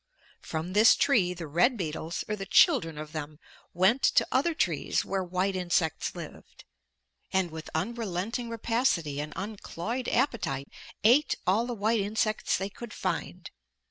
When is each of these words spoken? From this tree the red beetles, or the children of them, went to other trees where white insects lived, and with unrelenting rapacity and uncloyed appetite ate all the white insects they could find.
From 0.41 0.73
this 0.73 0.95
tree 0.95 1.31
the 1.35 1.45
red 1.45 1.77
beetles, 1.77 2.23
or 2.27 2.35
the 2.35 2.47
children 2.47 2.97
of 2.97 3.11
them, 3.11 3.37
went 3.71 4.01
to 4.01 4.25
other 4.31 4.55
trees 4.55 5.05
where 5.05 5.23
white 5.23 5.55
insects 5.55 6.15
lived, 6.15 6.65
and 7.31 7.51
with 7.51 7.69
unrelenting 7.75 8.49
rapacity 8.49 9.19
and 9.21 9.31
uncloyed 9.35 10.07
appetite 10.09 10.69
ate 11.03 11.35
all 11.45 11.67
the 11.67 11.75
white 11.75 11.99
insects 11.99 12.57
they 12.57 12.67
could 12.71 12.93
find. 12.93 13.51